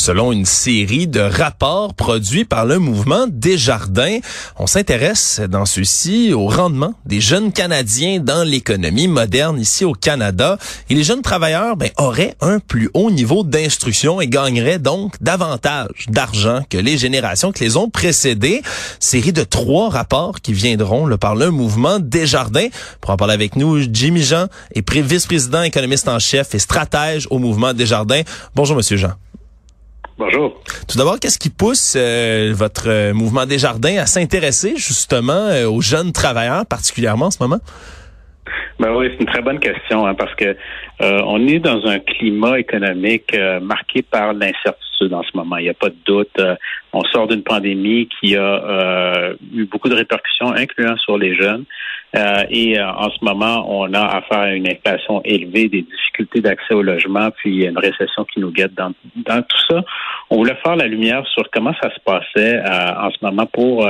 Selon 0.00 0.32
une 0.32 0.46
série 0.46 1.06
de 1.08 1.20
rapports 1.20 1.92
produits 1.92 2.46
par 2.46 2.64
le 2.64 2.78
mouvement 2.78 3.26
Desjardins, 3.28 4.20
on 4.58 4.66
s'intéresse 4.66 5.42
dans 5.46 5.66
ceux-ci 5.66 6.32
au 6.32 6.48
rendement 6.48 6.94
des 7.04 7.20
jeunes 7.20 7.52
Canadiens 7.52 8.18
dans 8.18 8.42
l'économie 8.42 9.08
moderne 9.08 9.60
ici 9.60 9.84
au 9.84 9.92
Canada. 9.92 10.56
Et 10.88 10.94
les 10.94 11.04
jeunes 11.04 11.20
travailleurs 11.20 11.76
ben, 11.76 11.90
auraient 11.98 12.34
un 12.40 12.60
plus 12.60 12.88
haut 12.94 13.10
niveau 13.10 13.44
d'instruction 13.44 14.22
et 14.22 14.26
gagneraient 14.26 14.78
donc 14.78 15.16
davantage 15.20 16.06
d'argent 16.08 16.62
que 16.70 16.78
les 16.78 16.96
générations 16.96 17.52
qui 17.52 17.64
les 17.64 17.76
ont 17.76 17.90
précédées. 17.90 18.62
Série 19.00 19.34
de 19.34 19.44
trois 19.44 19.90
rapports 19.90 20.40
qui 20.40 20.54
viendront 20.54 21.04
le 21.04 21.18
par 21.18 21.34
le 21.34 21.50
mouvement 21.50 21.98
Desjardins. 21.98 22.68
Pour 23.02 23.10
en 23.10 23.18
parler 23.18 23.34
avec 23.34 23.54
nous, 23.54 23.82
Jimmy 23.92 24.22
Jean 24.22 24.46
est 24.74 24.90
vice-président 24.90 25.60
économiste 25.60 26.08
en 26.08 26.18
chef 26.18 26.54
et 26.54 26.58
stratège 26.58 27.28
au 27.28 27.38
mouvement 27.38 27.74
Desjardins. 27.74 28.22
Bonjour, 28.54 28.78
Monsieur 28.78 28.96
Jean. 28.96 29.12
Bonjour. 30.20 30.62
Tout 30.86 30.98
d'abord, 30.98 31.18
qu'est-ce 31.18 31.38
qui 31.38 31.48
pousse 31.48 31.94
euh, 31.96 32.52
votre 32.54 32.90
euh, 32.90 33.14
mouvement 33.14 33.46
Desjardins 33.46 33.96
à 33.96 34.04
s'intéresser 34.04 34.76
justement 34.76 35.48
euh, 35.48 35.64
aux 35.66 35.80
jeunes 35.80 36.12
travailleurs, 36.12 36.66
particulièrement 36.66 37.26
en 37.26 37.30
ce 37.30 37.42
moment? 37.42 37.56
Ben 38.78 38.94
oui, 38.94 39.06
c'est 39.10 39.20
une 39.20 39.26
très 39.26 39.40
bonne 39.40 39.58
question 39.58 40.06
hein, 40.06 40.14
parce 40.14 40.34
que 40.34 40.54
on 41.00 41.48
est 41.48 41.58
dans 41.58 41.86
un 41.86 41.98
climat 42.00 42.58
économique 42.58 43.34
marqué 43.62 44.02
par 44.02 44.34
l'incertitude 44.34 44.89
en 45.02 45.22
ce 45.22 45.36
moment. 45.36 45.56
Il 45.56 45.64
n'y 45.64 45.70
a 45.70 45.74
pas 45.74 45.88
de 45.88 45.96
doute. 46.04 46.40
on 46.92 47.02
sort 47.04 47.26
d'une 47.28 47.42
pandémie 47.42 48.08
qui 48.20 48.36
a 48.36 49.32
eu 49.52 49.64
beaucoup 49.66 49.88
de 49.88 49.94
répercussions, 49.94 50.52
incluant 50.52 50.96
sur 50.96 51.18
les 51.18 51.34
jeunes. 51.34 51.64
Euh, 52.16 52.42
et 52.50 52.78
euh, 52.78 52.90
en 52.90 53.08
ce 53.10 53.24
moment, 53.24 53.64
on 53.68 53.92
a 53.94 54.00
affaire 54.00 54.40
à 54.40 54.52
une 54.52 54.68
inflation 54.68 55.22
élevée, 55.24 55.68
des 55.68 55.82
difficultés 55.82 56.40
d'accès 56.40 56.74
au 56.74 56.82
logement, 56.82 57.30
puis 57.30 57.64
une 57.64 57.78
récession 57.78 58.24
qui 58.24 58.40
nous 58.40 58.50
guette 58.50 58.74
dans, 58.74 58.92
tout 59.42 59.60
ça. 59.68 59.82
On 60.28 60.36
voulait 60.36 60.56
faire 60.64 60.76
la 60.76 60.86
lumière 60.86 61.24
sur 61.28 61.48
comment 61.50 61.74
ça 61.80 61.90
se 61.94 62.00
passait 62.00 62.56
euh, 62.56 62.94
en 62.96 63.10
ce 63.10 63.18
moment 63.22 63.46
pour 63.46 63.88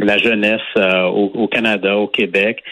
la 0.00 0.16
jeunesse 0.16 0.60
au, 0.76 1.48
Canada, 1.48 1.96
au 1.96 2.06
Québec, 2.06 2.62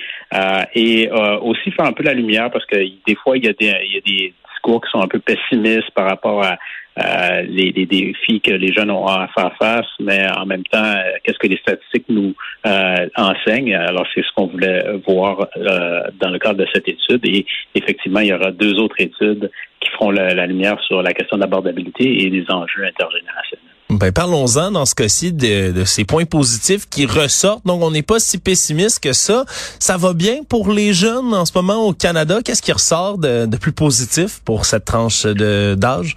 et 0.76 1.10
aussi 1.42 1.72
faire 1.72 1.86
un 1.86 1.92
peu 1.92 2.04
la 2.04 2.14
lumière 2.14 2.52
parce 2.52 2.64
que 2.66 2.76
des 2.76 3.16
fois, 3.16 3.36
il 3.36 3.44
y 3.44 3.48
a 3.48 3.52
il 3.58 3.94
y 3.94 3.98
a 3.98 4.00
des 4.06 4.32
discours 4.52 4.80
qui 4.80 4.90
sont 4.92 5.00
un 5.00 5.08
peu 5.08 5.18
pessimistes 5.18 5.90
par 5.92 6.08
rapport 6.08 6.44
à, 6.44 6.56
euh, 6.98 7.42
les, 7.42 7.72
les, 7.72 7.84
défis 7.84 8.40
que 8.40 8.52
les 8.52 8.72
jeunes 8.72 8.90
ont 8.90 9.06
à 9.06 9.28
faire 9.34 9.52
face, 9.58 9.86
mais 10.00 10.26
en 10.34 10.46
même 10.46 10.64
temps, 10.64 10.82
euh, 10.82 11.02
qu'est-ce 11.22 11.38
que 11.38 11.46
les 11.46 11.58
statistiques 11.58 12.06
nous 12.08 12.34
euh, 12.66 13.06
enseignent? 13.16 13.74
Alors, 13.74 14.06
c'est 14.14 14.22
ce 14.22 14.32
qu'on 14.34 14.46
voulait 14.46 14.82
voir 15.06 15.46
dans 15.56 16.30
le 16.30 16.38
cadre 16.38 16.58
de 16.58 16.66
cette 16.72 16.88
étude. 16.88 17.20
Et 17.24 17.44
effectivement, 17.74 18.20
il 18.20 18.28
y 18.28 18.32
aura 18.32 18.50
deux 18.50 18.74
autres 18.78 18.98
études 18.98 19.50
qui 19.80 19.90
feront 19.90 20.10
la, 20.10 20.46
lumière 20.46 20.80
sur 20.86 21.02
la 21.02 21.12
question 21.12 21.36
de 21.36 21.42
l'abordabilité 21.42 22.24
et 22.24 22.30
les 22.30 22.44
enjeux 22.48 22.84
intergénérationnels. 22.86 23.66
Ben, 23.90 24.10
parlons-en 24.10 24.72
dans 24.72 24.86
ce 24.86 24.94
cas-ci 24.94 25.32
de, 25.32 25.72
de, 25.72 25.84
ces 25.84 26.04
points 26.04 26.24
positifs 26.24 26.88
qui 26.88 27.04
ressortent. 27.04 27.64
Donc, 27.66 27.82
on 27.82 27.90
n'est 27.90 28.02
pas 28.02 28.18
si 28.18 28.38
pessimiste 28.38 29.02
que 29.02 29.12
ça. 29.12 29.44
Ça 29.78 29.98
va 29.98 30.14
bien 30.14 30.42
pour 30.48 30.72
les 30.72 30.94
jeunes 30.94 31.34
en 31.34 31.44
ce 31.44 31.52
moment 31.54 31.86
au 31.86 31.92
Canada? 31.92 32.38
Qu'est-ce 32.42 32.62
qui 32.62 32.72
ressort 32.72 33.18
de, 33.18 33.44
de 33.44 33.56
plus 33.58 33.72
positif 33.72 34.40
pour 34.44 34.64
cette 34.64 34.86
tranche 34.86 35.26
d'âge? 35.26 36.16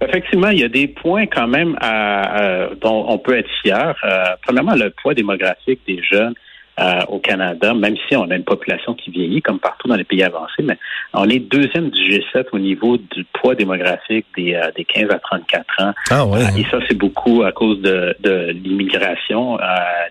Effectivement, 0.00 0.48
il 0.50 0.60
y 0.60 0.64
a 0.64 0.68
des 0.68 0.86
points 0.86 1.26
quand 1.26 1.48
même 1.48 1.76
à, 1.80 2.68
dont 2.80 3.06
on 3.08 3.18
peut 3.18 3.36
être 3.36 3.50
fier. 3.62 3.94
Euh, 4.04 4.36
premièrement, 4.42 4.74
le 4.74 4.90
poids 4.90 5.14
démographique 5.14 5.80
des 5.86 6.02
jeunes 6.02 6.34
euh, 6.78 7.00
au 7.08 7.18
Canada, 7.18 7.74
même 7.74 7.96
si 8.08 8.16
on 8.16 8.30
a 8.30 8.36
une 8.36 8.44
population 8.44 8.94
qui 8.94 9.10
vieillit, 9.10 9.42
comme 9.42 9.58
partout 9.58 9.88
dans 9.88 9.96
les 9.96 10.04
pays 10.04 10.22
avancés, 10.22 10.62
mais 10.62 10.78
on 11.14 11.28
est 11.28 11.38
deuxième 11.38 11.90
du 11.90 12.00
G7 12.00 12.46
au 12.52 12.58
niveau 12.58 12.96
du 12.96 13.24
poids 13.32 13.54
démographique 13.54 14.26
des, 14.36 14.54
euh, 14.54 14.70
des 14.76 14.84
15 14.84 15.10
à 15.10 15.18
34 15.18 15.64
ans. 15.80 15.92
Ah 16.10 16.26
ouais. 16.26 16.40
et 16.56 16.64
ça, 16.70 16.78
c'est 16.88 16.96
beaucoup 16.96 17.42
à 17.42 17.52
cause 17.52 17.80
de, 17.80 18.14
de 18.20 18.50
l'immigration. 18.50 19.58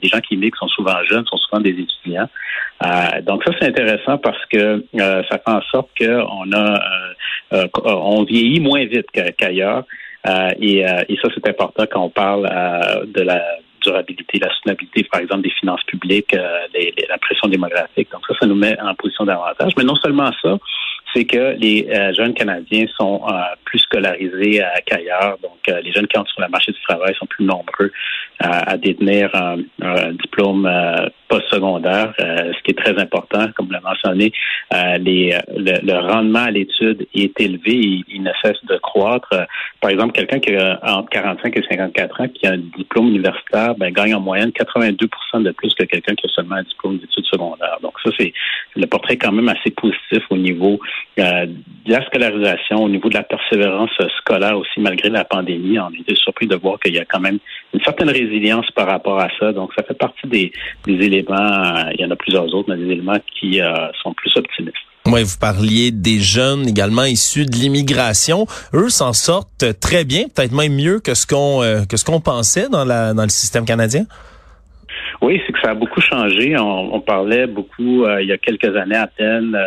les 0.01 0.09
gens 0.09 0.19
qui 0.19 0.35
immigrent 0.35 0.57
sont 0.57 0.67
souvent 0.67 1.03
jeunes, 1.09 1.25
sont 1.25 1.37
souvent 1.37 1.61
des 1.61 1.71
étudiants. 1.71 2.29
donc 3.23 3.43
ça, 3.43 3.51
c'est 3.59 3.67
intéressant 3.67 4.17
parce 4.17 4.43
que 4.47 4.83
ça 4.93 5.37
fait 5.37 5.51
en 5.51 5.61
sorte 5.61 5.89
qu'on 5.97 6.51
a 6.51 6.79
euh, 7.53 7.67
on 7.85 8.23
vieillit 8.23 8.59
moins 8.59 8.85
vite 8.85 9.07
qu'ailleurs. 9.37 9.85
Euh, 10.27 10.51
et, 10.59 10.85
euh, 10.85 11.03
et, 11.07 11.15
ça, 11.21 11.29
c'est 11.33 11.47
important 11.47 11.85
quand 11.89 12.01
on 12.01 12.09
parle 12.09 12.43
de 13.07 13.21
la 13.21 13.43
durabilité, 13.87 14.39
la 14.39 14.49
soutenabilité, 14.53 15.03
par 15.11 15.21
exemple, 15.21 15.43
des 15.43 15.55
finances 15.59 15.83
publiques, 15.83 16.33
la 16.33 17.17
pression 17.19 17.47
démographique. 17.47 18.09
Donc 18.11 18.21
ça, 18.27 18.33
ça 18.39 18.45
nous 18.45 18.55
met 18.55 18.79
en 18.79 18.93
position 18.95 19.25
d'avantage. 19.25 19.73
Mais 19.77 19.83
non 19.83 19.95
seulement 19.95 20.31
ça, 20.41 20.57
c'est 21.13 21.25
que 21.25 21.55
les 21.57 21.87
jeunes 22.15 22.33
Canadiens 22.33 22.85
sont 22.97 23.21
plus 23.63 23.79
scolarisés 23.79 24.61
qu'ailleurs. 24.85 25.37
Donc, 25.41 25.59
les 25.67 25.91
jeunes 25.93 26.07
qui 26.07 26.17
entrent 26.17 26.31
sur 26.31 26.41
le 26.41 26.49
marché 26.49 26.71
du 26.71 26.81
travail 26.81 27.15
sont 27.15 27.25
plus 27.25 27.45
nombreux 27.45 27.91
à 28.39 28.77
détenir 28.77 29.29
un, 29.33 29.57
diplôme 30.13 30.67
postsecondaire, 31.27 32.13
euh, 32.19 32.53
ce 32.53 32.63
qui 32.63 32.71
est 32.71 32.77
très 32.77 32.97
important, 32.99 33.47
comme 33.55 33.71
l'avez 33.71 33.83
mentionné. 33.83 34.31
Euh, 34.73 34.97
les, 34.97 35.37
le, 35.55 35.99
rendement 35.99 36.43
à 36.43 36.51
l'étude 36.51 37.07
est 37.13 37.39
élevé, 37.39 38.03
il, 38.07 38.23
ne 38.23 38.31
cesse 38.41 38.63
de 38.65 38.77
croître. 38.77 39.29
Euh, 39.33 39.45
par 39.81 39.91
exemple, 39.91 40.13
quelqu'un 40.13 40.39
qui 40.39 40.55
a 40.55 40.79
entre 40.83 41.09
45 41.09 41.57
et 41.57 41.63
54 41.69 42.21
ans, 42.21 42.27
qui 42.27 42.47
a 42.47 42.51
un 42.53 42.61
diplôme 42.77 43.09
universitaire, 43.09 43.75
ben, 43.75 43.91
gagne 43.91 44.15
en 44.15 44.21
moyenne 44.21 44.51
82 44.51 45.07
de 45.43 45.51
plus 45.51 45.73
que 45.75 45.83
quelqu'un 45.83 46.15
qui 46.15 46.27
a 46.27 46.29
seulement 46.29 46.55
un 46.55 46.63
diplôme 46.63 46.97
d'études 46.97 47.25
secondaires. 47.25 47.77
Donc 47.81 47.93
ça, 48.03 48.09
c'est 48.17 48.33
le 48.75 48.87
portrait 48.87 49.17
quand 49.17 49.31
même 49.31 49.49
assez 49.49 49.71
positif 49.71 50.23
au 50.29 50.37
niveau 50.37 50.79
euh, 51.19 51.45
de 51.87 51.93
la 51.93 52.05
scolarisation, 52.05 52.83
au 52.83 52.89
niveau 52.89 53.09
de 53.09 53.15
la 53.15 53.23
persévérance 53.23 53.89
scolaire 54.19 54.57
aussi, 54.57 54.79
malgré 54.79 55.09
la 55.09 55.23
pandémie. 55.23 55.79
On 55.79 55.89
était 55.89 56.15
surpris 56.15 56.47
de 56.47 56.55
voir 56.55 56.79
qu'il 56.79 56.93
y 56.93 56.99
a 56.99 57.05
quand 57.05 57.19
même 57.19 57.39
une 57.73 57.81
certaine 57.81 58.09
résilience 58.09 58.69
par 58.71 58.87
rapport 58.87 59.19
à 59.19 59.29
ça. 59.39 59.53
Donc 59.53 59.71
ça 59.77 59.83
fait 59.83 59.97
partie 59.97 60.27
des, 60.27 60.51
des 60.85 60.93
éléments 60.93 61.35
euh, 61.35 61.91
il 61.93 62.01
y 62.01 62.05
en 62.05 62.11
a 62.11 62.15
plusieurs 62.15 62.53
autres, 62.53 62.69
mais 62.69 62.77
des 62.77 62.91
éléments 62.91 63.19
qui 63.39 63.61
euh, 63.61 63.87
sont 64.03 64.13
plus 64.13 64.31
optimistes. 64.35 64.75
Oui, 65.05 65.23
vous 65.23 65.37
parliez 65.39 65.91
des 65.91 66.19
jeunes 66.19 66.67
également 66.67 67.05
issus 67.05 67.45
de 67.45 67.55
l'immigration. 67.55 68.45
Eux 68.73 68.89
s'en 68.89 69.13
sortent 69.13 69.79
très 69.79 70.03
bien, 70.03 70.23
peut-être 70.23 70.51
même 70.51 70.75
mieux 70.75 70.99
que 70.99 71.13
ce 71.13 71.25
qu'on 71.25 71.63
euh, 71.63 71.85
que 71.85 71.95
ce 71.95 72.03
qu'on 72.03 72.19
pensait 72.19 72.67
dans 72.69 72.83
la 72.83 73.13
dans 73.13 73.23
le 73.23 73.29
système 73.29 73.63
canadien? 73.63 74.03
Oui, 75.21 75.41
c'est 75.45 75.53
que 75.53 75.59
ça 75.59 75.71
a 75.71 75.73
beaucoup 75.73 76.01
changé. 76.01 76.55
On, 76.59 76.99
parlait 77.01 77.47
beaucoup 77.47 78.05
il 78.19 78.27
y 78.27 78.31
a 78.31 78.37
quelques 78.37 78.75
années 78.75 78.95
à 78.95 79.07
peine 79.07 79.57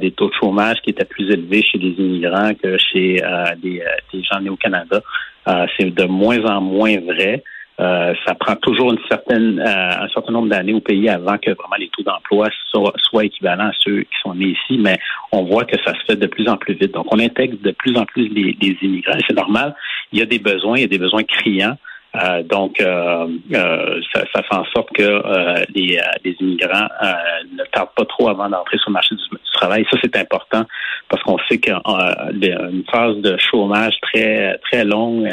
des 0.00 0.10
taux 0.10 0.28
de 0.28 0.34
chômage 0.34 0.80
qui 0.82 0.90
étaient 0.90 1.04
plus 1.04 1.30
élevés 1.30 1.62
chez 1.62 1.78
les 1.78 1.92
immigrants 1.92 2.52
que 2.54 2.76
chez 2.78 3.16
des, 3.62 3.82
des 4.12 4.22
gens 4.22 4.40
nés 4.40 4.50
au 4.50 4.56
Canada. 4.56 5.00
c'est 5.76 5.94
de 5.94 6.04
moins 6.04 6.44
en 6.44 6.60
moins 6.60 6.98
vrai. 7.00 7.42
Euh, 7.80 8.14
ça 8.26 8.34
prend 8.34 8.54
toujours 8.56 8.92
une 8.92 8.98
certaine, 9.08 9.58
euh, 9.58 10.04
un 10.04 10.08
certain 10.10 10.32
nombre 10.32 10.48
d'années 10.48 10.74
au 10.74 10.80
pays 10.80 11.08
avant 11.08 11.38
que 11.38 11.50
vraiment 11.50 11.76
les 11.78 11.88
taux 11.88 12.02
d'emploi 12.02 12.48
soient, 12.70 13.24
équivalents 13.24 13.68
à 13.68 13.72
ceux 13.80 14.02
qui 14.02 14.18
sont 14.22 14.34
nés 14.34 14.54
ici, 14.54 14.78
mais 14.78 14.98
on 15.32 15.44
voit 15.44 15.64
que 15.64 15.76
ça 15.84 15.92
se 15.94 16.04
fait 16.06 16.16
de 16.16 16.26
plus 16.26 16.48
en 16.48 16.56
plus 16.56 16.74
vite. 16.74 16.92
Donc, 16.92 17.06
on 17.10 17.18
intègre 17.18 17.56
de 17.60 17.70
plus 17.70 17.96
en 17.96 18.04
plus 18.04 18.28
les, 18.28 18.56
les 18.60 18.76
immigrants. 18.82 19.18
C'est 19.26 19.36
normal. 19.36 19.74
Il 20.12 20.18
y 20.18 20.22
a 20.22 20.26
des 20.26 20.38
besoins, 20.38 20.76
il 20.76 20.82
y 20.82 20.84
a 20.84 20.88
des 20.88 20.98
besoins 20.98 21.22
criants. 21.24 21.76
Euh, 22.14 22.42
donc, 22.42 22.80
euh, 22.80 23.26
ça, 24.12 24.24
ça, 24.34 24.42
fait 24.42 24.54
en 24.54 24.64
sorte 24.66 24.90
que 24.94 25.22
les, 25.74 25.98
les, 26.24 26.36
immigrants 26.40 26.88
ne 27.56 27.64
tardent 27.72 27.94
pas 27.96 28.04
trop 28.04 28.28
avant 28.28 28.50
d'entrer 28.50 28.76
sur 28.78 28.90
le 28.90 28.94
marché 28.94 29.14
du, 29.14 29.22
travail. 29.54 29.86
Ça, 29.90 29.96
c'est 30.02 30.16
important 30.16 30.64
parce 31.08 31.22
qu'on 31.22 31.38
sait 31.48 31.58
qu'une 31.58 32.84
phase 32.90 33.16
de 33.18 33.36
chômage 33.38 33.94
très 34.02 34.58
très 34.58 34.84
longue 34.84 35.28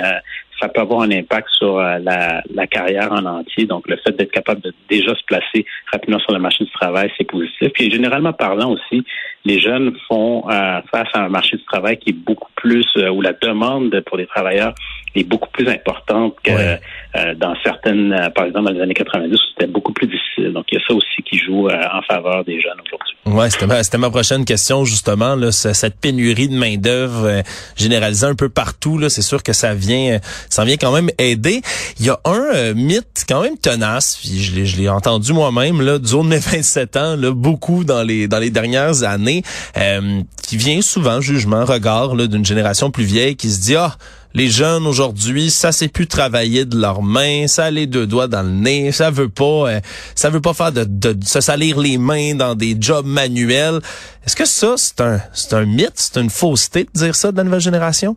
ça 0.59 0.67
peut 0.67 0.81
avoir 0.81 1.01
un 1.01 1.11
impact 1.11 1.47
sur 1.57 1.77
euh, 1.77 1.99
la, 1.99 2.43
la, 2.53 2.67
carrière 2.67 3.11
en 3.11 3.25
entier. 3.25 3.65
Donc, 3.65 3.87
le 3.87 3.97
fait 3.97 4.11
d'être 4.11 4.31
capable 4.31 4.61
de 4.61 4.73
déjà 4.89 5.15
se 5.15 5.23
placer 5.25 5.65
rapidement 5.91 6.19
sur 6.19 6.33
le 6.33 6.39
marché 6.39 6.65
du 6.65 6.71
travail, 6.71 7.11
c'est 7.17 7.25
positif. 7.25 7.69
Puis, 7.73 7.89
généralement 7.89 8.33
parlant 8.33 8.71
aussi, 8.71 9.03
les 9.45 9.59
jeunes 9.59 9.95
font 10.07 10.49
euh, 10.49 10.81
face 10.91 11.07
à 11.13 11.23
un 11.23 11.29
marché 11.29 11.57
du 11.57 11.63
travail 11.63 11.97
qui 11.97 12.09
est 12.09 12.13
beaucoup 12.13 12.51
plus, 12.55 12.85
euh, 12.97 13.09
où 13.09 13.21
la 13.21 13.33
demande 13.33 14.01
pour 14.05 14.17
les 14.17 14.27
travailleurs 14.27 14.73
est 15.15 15.23
beaucoup 15.23 15.49
plus 15.51 15.67
importante 15.67 16.35
que 16.43 16.51
euh, 16.51 17.35
dans 17.35 17.55
certaines, 17.63 18.29
par 18.35 18.45
exemple 18.45 18.65
dans 18.67 18.71
les 18.71 18.81
années 18.81 18.93
90, 18.93 19.35
c'était 19.51 19.71
beaucoup 19.71 19.93
plus 19.93 20.07
difficile. 20.07 20.53
Donc 20.53 20.65
il 20.71 20.75
y 20.75 20.77
a 20.77 20.85
ça 20.87 20.93
aussi 20.93 21.23
qui 21.23 21.37
joue 21.37 21.69
en 21.69 22.01
faveur 22.03 22.43
des 22.43 22.61
jeunes 22.61 22.79
aujourd'hui. 22.85 23.15
Ouais, 23.25 23.49
c'était 23.49 23.67
ma, 23.67 24.07
ma 24.07 24.09
prochaine 24.09 24.45
question 24.45 24.85
justement 24.85 25.35
là, 25.35 25.51
cette 25.51 25.99
pénurie 25.99 26.47
de 26.47 26.55
main 26.55 26.77
d'œuvre 26.77 27.43
généralisée 27.75 28.27
un 28.27 28.35
peu 28.35 28.49
partout 28.49 28.97
là, 28.97 29.09
c'est 29.09 29.21
sûr 29.21 29.43
que 29.43 29.53
ça 29.53 29.73
vient, 29.73 30.19
ça 30.49 30.65
vient 30.65 30.77
quand 30.77 30.93
même 30.93 31.09
aider. 31.17 31.61
Il 31.99 32.05
y 32.05 32.09
a 32.09 32.19
un 32.25 32.73
mythe 32.73 33.25
quand 33.27 33.41
même 33.41 33.57
tenace, 33.57 34.17
puis 34.17 34.41
je 34.41 34.55
l'ai, 34.55 34.65
je 34.65 34.77
l'ai 34.77 34.89
entendu 34.89 35.33
moi-même 35.33 35.81
là, 35.81 35.99
du 35.99 36.13
haut 36.13 36.23
de 36.23 36.29
mes 36.29 36.39
27 36.39 36.97
ans 36.97 37.15
là, 37.15 37.31
beaucoup 37.31 37.83
dans 37.83 38.03
les 38.03 38.27
dans 38.27 38.39
les 38.39 38.49
dernières 38.49 39.03
années, 39.03 39.43
euh, 39.77 40.21
qui 40.43 40.57
vient 40.57 40.81
souvent 40.81 41.21
jugement 41.21 41.65
regard 41.65 42.15
d'une 42.15 42.45
génération 42.45 42.91
plus 42.91 43.03
vieille 43.03 43.35
qui 43.35 43.49
se 43.49 43.61
dit 43.61 43.75
ah 43.75 43.95
les 44.33 44.47
jeunes 44.47 44.85
aujourd'hui, 44.85 45.49
ça 45.49 45.71
sait 45.71 45.87
plus 45.87 46.07
travailler 46.07 46.65
de 46.65 46.75
leurs 46.75 47.01
mains, 47.01 47.47
ça 47.47 47.65
a 47.65 47.71
les 47.71 47.87
deux 47.87 48.05
doigts 48.05 48.27
dans 48.27 48.43
le 48.43 48.51
nez, 48.51 48.91
ça 48.91 49.09
veut 49.09 49.29
pas, 49.29 49.69
euh, 49.69 49.79
ça 50.15 50.29
veut 50.29 50.41
pas 50.41 50.53
faire 50.53 50.71
de, 50.71 50.83
de, 50.85 51.15
se 51.23 51.41
salir 51.41 51.79
les 51.79 51.97
mains 51.97 52.35
dans 52.35 52.55
des 52.55 52.75
jobs 52.79 53.05
manuels. 53.05 53.79
Est-ce 54.25 54.35
que 54.35 54.45
ça, 54.45 54.75
c'est 54.77 55.01
un, 55.01 55.17
c'est 55.33 55.55
un 55.55 55.65
mythe, 55.65 55.93
c'est 55.95 56.19
une 56.19 56.29
fausseté 56.29 56.83
de 56.83 56.89
dire 56.93 57.15
ça 57.15 57.31
de 57.31 57.37
la 57.37 57.43
nouvelle 57.43 57.59
génération? 57.59 58.15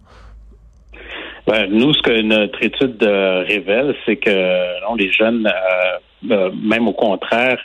Ben, 1.46 1.66
nous, 1.70 1.92
ce 1.94 2.02
que 2.02 2.20
notre 2.22 2.62
étude 2.62 3.02
euh, 3.02 3.42
révèle, 3.46 3.94
c'est 4.06 4.16
que 4.16 4.80
non, 4.86 4.94
les 4.94 5.10
jeunes, 5.10 5.46
euh, 5.46 5.98
euh, 6.30 6.50
même 6.54 6.88
au 6.88 6.92
contraire, 6.92 7.58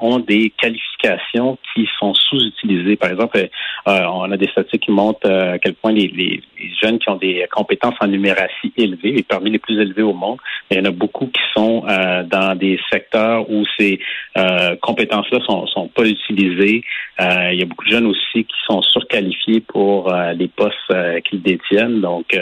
ont 0.00 0.18
des 0.18 0.50
qualifications 0.50 1.58
qui 1.74 1.88
sont 1.98 2.14
sous-utilisées. 2.14 2.96
Par 2.96 3.10
exemple, 3.10 3.48
on 3.86 4.30
a 4.30 4.36
des 4.36 4.48
statistiques 4.48 4.84
qui 4.84 4.90
montrent 4.90 5.30
à 5.30 5.58
quel 5.58 5.74
point 5.74 5.92
les, 5.92 6.08
les, 6.08 6.42
jeunes 6.82 6.98
qui 6.98 7.08
ont 7.08 7.16
des 7.16 7.46
compétences 7.52 7.94
en 8.00 8.06
numératie 8.06 8.72
élevées, 8.76 9.18
et 9.18 9.22
parmi 9.22 9.50
les 9.50 9.58
plus 9.58 9.80
élevées 9.80 10.02
au 10.02 10.12
monde, 10.12 10.38
il 10.70 10.78
y 10.78 10.80
en 10.80 10.84
a 10.84 10.90
beaucoup 10.90 11.26
qui 11.26 11.42
sont 11.54 11.82
dans 11.82 12.56
des 12.58 12.78
secteurs 12.90 13.48
où 13.50 13.64
ces 13.78 14.00
compétences-là 14.80 15.40
sont, 15.46 15.66
sont 15.66 15.88
pas 15.88 16.04
utilisées. 16.04 16.82
il 17.18 17.58
y 17.58 17.62
a 17.62 17.66
beaucoup 17.66 17.84
de 17.84 17.90
jeunes 17.90 18.06
aussi 18.06 18.44
qui 18.44 18.56
sont 18.66 18.82
surqualifiés 18.82 19.60
pour 19.60 20.12
les 20.36 20.48
postes 20.48 21.22
qu'ils 21.24 21.42
détiennent. 21.42 22.00
Donc, 22.00 22.34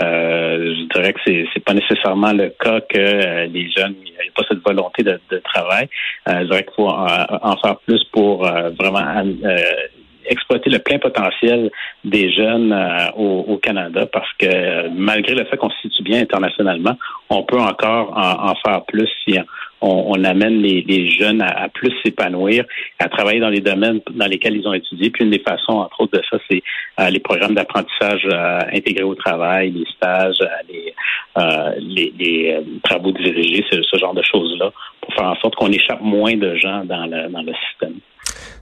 euh, 0.00 0.74
je 0.74 0.94
dirais 0.94 1.12
que 1.12 1.20
c'est 1.24 1.46
c'est 1.52 1.64
pas 1.64 1.74
nécessairement 1.74 2.32
le 2.32 2.48
cas 2.48 2.80
que 2.80 2.98
euh, 2.98 3.46
les 3.46 3.70
jeunes 3.70 3.94
n'aient 4.02 4.30
pas 4.34 4.42
cette 4.48 4.64
volonté 4.64 5.02
de, 5.02 5.11
travail. 5.44 5.88
Euh, 6.28 6.40
je 6.40 6.44
dirais 6.44 6.64
qu'il 6.64 6.74
faut 6.74 6.88
en, 6.88 7.56
faire 7.56 7.76
plus 7.86 8.02
pour 8.12 8.44
vraiment 8.78 9.22
exploiter 10.24 10.70
le 10.70 10.78
plein 10.78 10.98
potentiel 10.98 11.70
des 12.04 12.32
jeunes 12.32 12.72
au, 13.16 13.58
Canada 13.62 14.06
parce 14.12 14.30
que 14.38 14.88
malgré 14.88 15.34
le 15.34 15.44
fait 15.44 15.56
qu'on 15.56 15.70
se 15.70 15.80
situe 15.82 16.02
bien 16.02 16.20
internationalement, 16.20 16.96
on 17.30 17.42
peut 17.42 17.58
encore 17.58 18.16
en, 18.16 18.50
en 18.50 18.54
faire 18.64 18.84
plus 18.84 19.08
si 19.24 19.38
on, 19.82 20.24
amène 20.24 20.62
les, 20.62 21.10
jeunes 21.10 21.42
à, 21.42 21.68
plus 21.68 21.92
s'épanouir, 22.02 22.64
à 22.98 23.08
travailler 23.08 23.40
dans 23.40 23.48
les 23.48 23.60
domaines 23.60 24.00
dans 24.12 24.26
lesquels 24.26 24.56
ils 24.56 24.66
ont 24.66 24.72
étudié. 24.72 25.10
Puis 25.10 25.24
une 25.24 25.30
des 25.30 25.40
façons, 25.40 25.72
entre 25.72 26.00
autres, 26.02 26.18
de 26.18 26.22
ça, 26.30 26.38
c'est 26.48 26.62
euh, 27.00 27.10
les 27.10 27.18
programmes 27.18 27.54
d'apprentissage 27.54 28.26
euh, 28.30 28.60
intégrés 28.72 29.02
au 29.02 29.14
travail, 29.14 29.72
les 29.72 29.84
stages, 29.96 30.38
euh, 31.36 31.72
les, 31.78 32.12
les, 32.18 32.60
travaux 32.84 33.10
dirigés, 33.10 33.64
ce, 33.70 33.98
genre 33.98 34.14
de 34.14 34.22
choses-là, 34.22 34.70
faire 35.14 35.26
en 35.26 35.36
sorte 35.36 35.54
qu'on 35.56 35.70
échappe 35.70 36.00
moins 36.00 36.36
de 36.36 36.54
gens 36.56 36.84
dans 36.84 37.06
le, 37.06 37.28
dans 37.28 37.42
le 37.42 37.52
système 37.70 38.00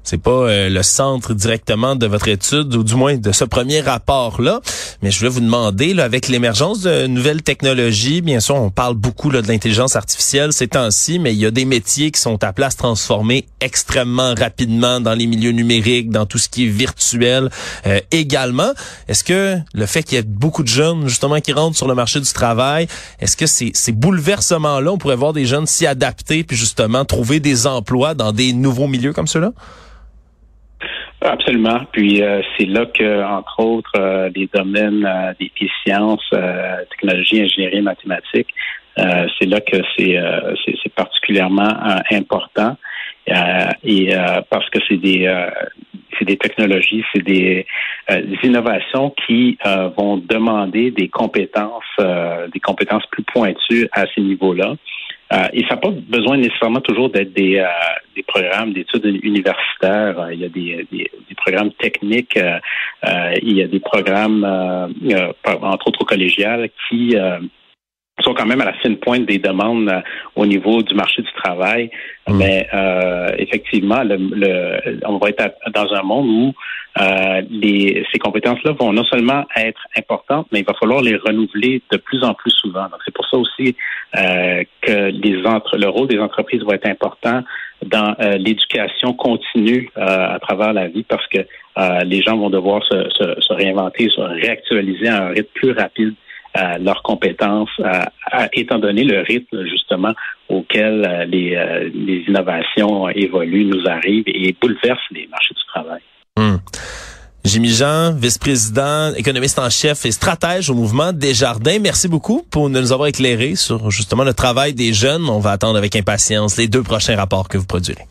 c'est 0.02 0.19
pas 0.19 0.31
euh, 0.31 0.69
le 0.69 0.82
centre 0.82 1.35
directement 1.35 1.97
de 1.97 2.06
votre 2.06 2.29
étude 2.29 2.75
ou 2.75 2.85
du 2.85 2.94
moins 2.94 3.17
de 3.17 3.32
ce 3.32 3.44
premier 3.44 3.81
rapport 3.81 4.41
là, 4.41 4.61
mais 5.02 5.11
je 5.11 5.19
voulais 5.19 5.31
vous 5.31 5.41
demander 5.41 5.94
là, 5.94 6.05
avec 6.05 6.29
l'émergence 6.29 6.81
de 6.82 7.06
nouvelles 7.06 7.43
technologies, 7.43 8.20
bien 8.20 8.41
sûr, 8.41 8.56
on 8.56 8.70
parle 8.70 8.94
beaucoup 8.94 9.31
là, 9.31 9.43
de 9.43 9.49
l'intelligence 9.49 9.97
artificielle 9.97 10.52
ces 10.52 10.69
temps-ci, 10.69 11.19
mais 11.19 11.32
il 11.32 11.38
y 11.38 11.47
a 11.47 11.50
des 11.50 11.64
métiers 11.64 12.11
qui 12.11 12.20
sont 12.20 12.43
à 12.43 12.70
se 12.70 12.76
transformer 12.76 13.47
extrêmement 13.61 14.35
rapidement 14.35 15.00
dans 15.00 15.14
les 15.14 15.26
milieux 15.26 15.52
numériques, 15.52 16.11
dans 16.11 16.26
tout 16.26 16.38
ce 16.38 16.49
qui 16.49 16.67
est 16.67 16.69
virtuel 16.69 17.50
euh, 17.87 18.00
également. 18.11 18.73
Est-ce 19.08 19.25
que 19.25 19.58
le 19.73 19.87
fait 19.87 20.02
qu'il 20.02 20.17
y 20.17 20.19
ait 20.19 20.25
beaucoup 20.25 20.62
de 20.62 20.69
jeunes 20.69 21.08
justement 21.08 21.41
qui 21.41 21.52
rentrent 21.52 21.76
sur 21.76 21.88
le 21.88 21.94
marché 21.94 22.20
du 22.20 22.32
travail, 22.32 22.87
est-ce 23.20 23.37
que 23.37 23.47
ces, 23.47 23.70
ces 23.75 23.93
bouleversements 23.93 24.81
là, 24.81 24.93
on 24.93 24.99
pourrait 24.99 25.17
voir 25.17 25.32
des 25.32 25.47
jeunes 25.47 25.67
s'y 25.67 25.87
adapter 25.87 26.44
puis 26.44 26.56
justement 26.56 27.05
trouver 27.05 27.41
des 27.41 27.67
emplois 27.67 28.14
dans 28.14 28.32
des 28.32 28.52
nouveaux 28.52 28.87
milieux 28.87 29.12
comme 29.12 29.26
ceux-là? 29.26 29.52
Absolument. 31.23 31.81
Puis 31.93 32.23
euh, 32.23 32.41
c'est 32.57 32.65
là 32.65 32.87
que, 32.87 33.23
entre 33.25 33.61
autres, 33.61 33.93
euh, 33.99 34.31
les 34.35 34.49
domaines 34.53 35.05
euh, 35.05 35.33
des, 35.39 35.51
sciences, 35.85 36.31
technologie, 36.91 37.43
ingénierie, 37.43 37.83
mathématiques, 37.83 38.55
c'est 38.97 39.47
là 39.47 39.61
que 39.61 39.77
c'est 39.97 40.19
c'est 40.83 40.93
particulièrement 40.95 41.73
important. 42.11 42.77
et 43.85 44.13
parce 44.51 44.69
que 44.71 44.79
c'est 44.89 44.99
des 44.99 45.27
c'est 46.19 46.27
des 46.27 46.37
technologies, 46.37 47.03
c'est 47.15 47.23
des, 47.23 47.67
des, 48.11 48.39
innovations 48.43 49.15
qui 49.27 49.57
vont 49.97 50.19
demander 50.19 50.91
des 50.91 51.09
compétences, 51.09 51.97
des 52.53 52.61
compétences 52.61 53.07
plus 53.11 53.23
pointues 53.23 53.89
à 53.93 54.05
ces 54.15 54.21
niveaux-là. 54.21 54.75
Euh, 55.32 55.47
et 55.53 55.62
ça 55.62 55.75
n'a 55.75 55.77
pas 55.77 55.91
besoin 55.91 56.37
nécessairement 56.38 56.81
toujours 56.81 57.09
d'être 57.09 57.32
des, 57.32 57.59
euh, 57.59 57.67
des 58.17 58.23
programmes 58.25 58.73
d'études 58.73 59.05
universitaires. 59.23 60.19
Euh, 60.19 60.35
il 60.35 60.41
y 60.41 60.44
a 60.44 60.49
des, 60.49 60.87
des, 60.91 61.11
des 61.29 61.35
programmes 61.37 61.73
techniques, 61.75 62.38
il 63.43 63.56
y 63.56 63.62
a 63.62 63.69
des 63.69 63.81
programmes, 63.81 64.44
entre 65.44 65.88
autres 65.88 66.05
collégiales, 66.05 66.69
qui 66.88 67.17
sont 68.21 68.35
quand 68.35 68.44
même 68.44 68.61
à 68.61 68.67
la 68.67 68.75
fine 68.75 68.97
pointe 68.97 69.25
des 69.25 69.38
demandes 69.38 69.91
au 70.35 70.44
niveau 70.44 70.82
du 70.82 70.94
marché 70.94 71.23
du 71.23 71.33
travail. 71.33 71.91
Mmh. 72.29 72.37
Mais 72.37 72.69
effectivement, 73.38 74.03
le, 74.03 74.17
le, 74.17 75.00
on 75.06 75.19
va 75.19 75.29
être 75.31 75.55
dans 75.73 75.93
un 75.94 76.03
monde 76.03 76.29
où 76.29 76.53
euh, 77.00 77.43
ces 78.12 78.19
compétences-là 78.19 78.73
vont 78.73 78.93
non 78.93 79.05
seulement 79.05 79.44
être 79.56 79.81
importantes, 79.97 80.47
mais 80.52 80.61
il 80.61 80.64
va 80.64 80.75
falloir 80.75 81.00
les 81.00 81.17
renouveler 81.17 81.82
de 81.91 81.97
plus 81.97 82.23
en 82.23 82.35
plus 82.35 82.50
souvent. 82.50 82.85
Donc, 82.85 83.00
c'est 83.05 83.14
pour 83.14 83.26
ça 83.29 83.37
aussi 83.37 83.76
euh, 84.17 84.64
que 84.82 85.11
le 85.76 85.88
rôle 85.88 86.08
des 86.08 86.19
entreprises 86.19 86.62
va 86.62 86.75
être 86.75 86.88
important 86.88 87.43
dans 87.87 88.14
euh, 88.20 88.37
l'éducation 88.37 89.14
continue 89.14 89.91
à 89.97 90.38
travers 90.41 90.73
la 90.73 90.88
vie 90.88 91.05
parce 91.05 91.26
que 91.29 91.38
les 92.05 92.20
gens 92.20 92.37
vont 92.37 92.50
devoir 92.50 92.82
se, 92.85 93.52
réinventer, 93.55 94.11
se 94.11 94.20
réactualiser 94.20 95.08
à 95.08 95.25
un 95.25 95.29
rythme 95.29 95.49
plus 95.55 95.73
rapide 95.73 96.14
leurs 96.79 97.02
compétences, 97.02 97.70
étant 98.52 98.79
donné 98.79 99.05
le 99.05 99.20
rythme 99.20 99.64
justement 99.64 100.12
auquel 100.49 101.26
les 101.31 102.25
innovations 102.29 103.08
évoluent, 103.08 103.64
nous 103.64 103.87
arrivent 103.87 104.25
et 104.26 104.55
bouleversent 104.61 105.11
les 105.12 105.26
marchés 105.29 105.55
du 105.55 105.64
travail. 105.69 105.80
Jimmy 107.50 107.70
Jean, 107.70 108.12
vice-président, 108.12 109.12
économiste 109.14 109.58
en 109.58 109.69
chef 109.70 110.06
et 110.06 110.12
stratège 110.12 110.70
au 110.70 110.75
mouvement 110.75 111.12
Desjardins. 111.12 111.81
Merci 111.81 112.06
beaucoup 112.06 112.47
pour 112.49 112.70
nous 112.70 112.93
avoir 112.93 113.08
éclairé 113.08 113.56
sur 113.56 113.91
justement 113.91 114.23
le 114.23 114.32
travail 114.32 114.73
des 114.73 114.93
jeunes. 114.93 115.29
On 115.29 115.41
va 115.41 115.50
attendre 115.50 115.76
avec 115.76 115.97
impatience 115.97 116.56
les 116.58 116.69
deux 116.69 116.85
prochains 116.85 117.17
rapports 117.17 117.49
que 117.49 117.58
vous 117.58 117.67
produirez. 117.67 118.06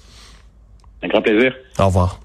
Un 1.03 1.07
grand 1.07 1.21
plaisir. 1.21 1.53
Au 1.77 1.85
revoir. 1.85 2.19